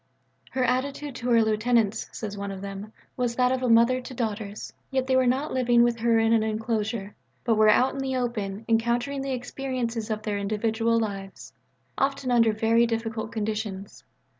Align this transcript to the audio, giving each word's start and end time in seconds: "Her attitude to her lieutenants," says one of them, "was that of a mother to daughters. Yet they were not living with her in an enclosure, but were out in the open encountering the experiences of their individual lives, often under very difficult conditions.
"Her 0.49 0.63
attitude 0.63 1.13
to 1.17 1.29
her 1.29 1.43
lieutenants," 1.43 2.09
says 2.11 2.35
one 2.35 2.49
of 2.49 2.61
them, 2.61 2.91
"was 3.15 3.35
that 3.35 3.51
of 3.51 3.61
a 3.61 3.69
mother 3.69 4.01
to 4.01 4.13
daughters. 4.15 4.73
Yet 4.89 5.05
they 5.05 5.15
were 5.15 5.27
not 5.27 5.53
living 5.53 5.83
with 5.83 5.99
her 5.99 6.17
in 6.17 6.33
an 6.33 6.41
enclosure, 6.41 7.13
but 7.43 7.53
were 7.53 7.69
out 7.69 7.93
in 7.93 7.99
the 7.99 8.15
open 8.15 8.65
encountering 8.67 9.21
the 9.21 9.33
experiences 9.33 10.09
of 10.09 10.23
their 10.23 10.39
individual 10.39 10.99
lives, 10.99 11.53
often 11.99 12.31
under 12.31 12.51
very 12.51 12.87
difficult 12.87 13.31
conditions. 13.31 14.03